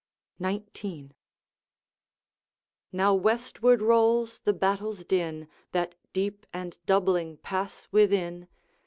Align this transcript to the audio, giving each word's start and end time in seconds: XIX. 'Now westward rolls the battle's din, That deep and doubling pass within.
XIX. 0.43 1.09
'Now 2.91 3.13
westward 3.13 3.83
rolls 3.83 4.39
the 4.39 4.51
battle's 4.51 5.05
din, 5.05 5.47
That 5.73 5.93
deep 6.11 6.47
and 6.51 6.75
doubling 6.87 7.37
pass 7.37 7.87
within. 7.91 8.47